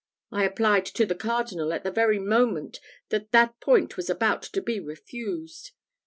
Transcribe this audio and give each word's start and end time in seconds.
I 0.31 0.45
applied 0.45 0.85
to 0.87 1.05
the 1.05 1.13
Cardinal 1.13 1.71
at 1.73 1.83
the 1.83 1.91
very 1.91 2.17
moment 2.17 2.79
that 3.09 3.31
that 3.33 3.59
point 3.59 3.97
was 3.97 4.09
about 4.09 4.41
to 4.41 4.59
be 4.59 4.79
refused. 4.79 5.73